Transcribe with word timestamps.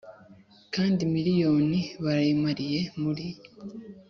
kandi 0.75 1.01
miriyoni 1.13 1.79
barayimariye 2.03 2.79
muri 3.01 3.25